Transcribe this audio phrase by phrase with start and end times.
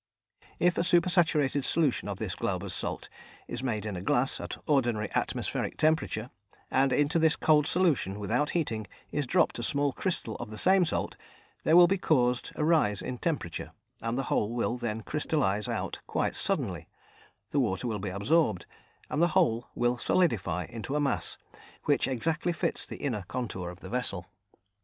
[0.57, 3.07] If a super saturated solution of this Glauber's Salt
[3.47, 6.31] is made in a glass, at ordinary atmospheric temperature,
[6.71, 10.85] and into this cold solution, without heating, is dropped a small crystal of the same
[10.85, 11.17] salt,
[11.65, 15.99] there will be caused a rise in temperature, and the whole will then crystallise out
[16.07, 16.87] quite suddenly;
[17.51, 18.65] the water will be absorbed,
[19.07, 21.37] and the whole will solidify into a mass
[21.83, 24.25] which exactly fits the inner contour of the vessel.